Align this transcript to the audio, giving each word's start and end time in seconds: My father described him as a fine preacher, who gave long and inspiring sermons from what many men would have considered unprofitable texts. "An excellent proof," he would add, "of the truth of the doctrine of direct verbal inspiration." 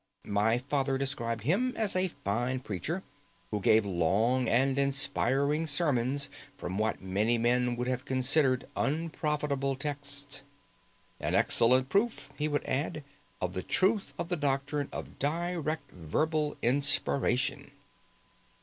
My 0.25 0.57
father 0.57 0.97
described 0.97 1.43
him 1.43 1.73
as 1.75 1.95
a 1.95 2.07
fine 2.07 2.61
preacher, 2.61 3.03
who 3.51 3.59
gave 3.59 3.85
long 3.85 4.49
and 4.49 4.79
inspiring 4.79 5.67
sermons 5.67 6.27
from 6.57 6.79
what 6.79 7.03
many 7.03 7.37
men 7.37 7.75
would 7.75 7.85
have 7.85 8.03
considered 8.03 8.67
unprofitable 8.75 9.75
texts. 9.75 10.41
"An 11.19 11.35
excellent 11.35 11.89
proof," 11.89 12.31
he 12.35 12.47
would 12.47 12.65
add, 12.65 13.03
"of 13.39 13.53
the 13.53 13.61
truth 13.61 14.15
of 14.17 14.29
the 14.29 14.37
doctrine 14.37 14.89
of 14.91 15.19
direct 15.19 15.91
verbal 15.91 16.57
inspiration." 16.63 17.69